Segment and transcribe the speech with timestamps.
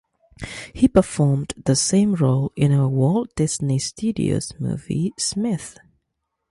[0.73, 5.77] He performed the same role in a Walt Disney Studios movie Smith!